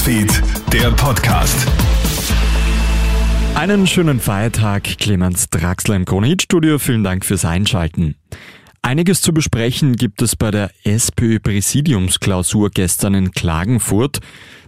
[0.00, 1.68] Newsfeed, der Podcast.
[3.54, 6.78] Einen schönen Feiertag, Clemens Draxler im Krone-Hit-Studio.
[6.78, 8.14] Vielen Dank fürs Einschalten.
[8.80, 14.20] Einiges zu besprechen gibt es bei der SPÖ-Präsidiumsklausur gestern in Klagenfurt.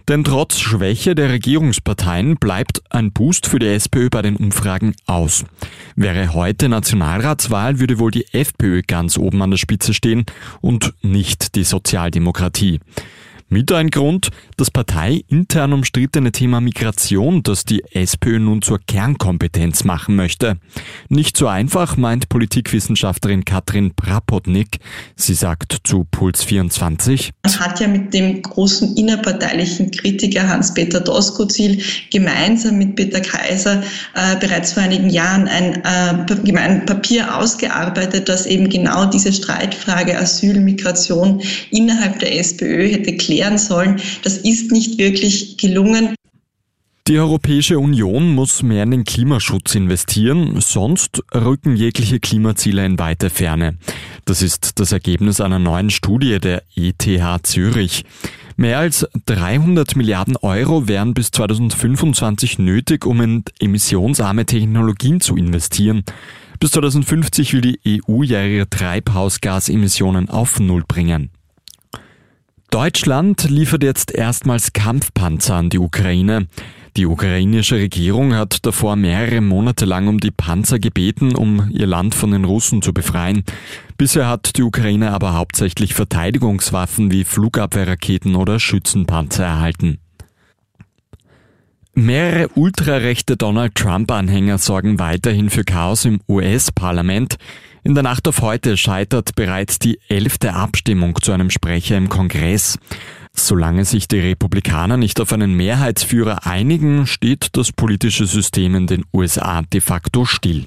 [0.07, 5.45] Denn trotz Schwäche der Regierungsparteien bleibt ein Boost für die SPÖ bei den Umfragen aus.
[5.95, 10.25] Wäre heute Nationalratswahl, würde wohl die FPÖ ganz oben an der Spitze stehen
[10.61, 12.81] und nicht die Sozialdemokratie.
[13.49, 20.15] Mit ein Grund, das parteiintern umstrittene Thema Migration, das die SPÖ nun zur Kernkompetenz machen
[20.15, 20.57] möchte.
[21.09, 24.79] Nicht so einfach, meint Politikwissenschaftlerin Katrin Prapotnik.
[25.15, 27.31] Sie sagt zu Puls 24.
[27.43, 33.83] Man hat ja mit dem großen innerparteilichen Kritiker Hans-Peter Doskozil gemeinsam mit Peter Kaiser
[34.15, 40.59] äh, bereits vor einigen Jahren ein äh, Papier ausgearbeitet, das eben genau diese Streitfrage Asyl,
[40.59, 43.99] Migration innerhalb der SPÖ hätte klären klären sollen.
[44.23, 46.15] Das ist nicht wirklich gelungen.
[47.07, 53.29] Die Europäische Union muss mehr in den Klimaschutz investieren, sonst rücken jegliche Klimaziele in weite
[53.29, 53.77] Ferne.
[54.23, 57.05] Das ist das Ergebnis einer neuen Studie der ETH
[57.43, 58.05] Zürich.
[58.55, 66.03] Mehr als 300 Milliarden Euro wären bis 2025 nötig, um in emissionsarme Technologien zu investieren.
[66.61, 71.31] Bis 2050 will die EU ja ihre Treibhausgasemissionen auf Null bringen.
[72.73, 76.47] Deutschland liefert jetzt erstmals Kampfpanzer an die Ukraine.
[76.97, 82.15] Die ukrainische Regierung hat davor mehrere Monate lang um die Panzer gebeten, um ihr Land
[82.15, 83.43] von den Russen zu befreien.
[83.95, 89.99] Bisher hat die Ukraine aber hauptsächlich Verteidigungswaffen wie Flugabwehrraketen oder Schützenpanzer erhalten.
[91.93, 97.35] Mehrere ultrarechte Donald Trump-Anhänger sorgen weiterhin für Chaos im US-Parlament.
[97.85, 102.79] In der Nacht auf heute scheitert bereits die elfte Abstimmung zu einem Sprecher im Kongress.
[103.33, 109.03] Solange sich die Republikaner nicht auf einen Mehrheitsführer einigen, steht das politische System in den
[109.13, 110.65] USA de facto still.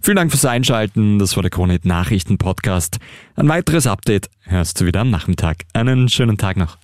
[0.00, 1.18] Vielen Dank fürs Einschalten.
[1.18, 2.98] Das war der Kronehit Nachrichten Podcast.
[3.36, 5.64] Ein weiteres Update hörst du wieder am Nachmittag.
[5.74, 6.78] Einen schönen Tag noch.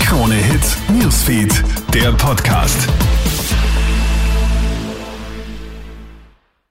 [0.00, 2.88] Krone Hits, Newsfeed, der Podcast.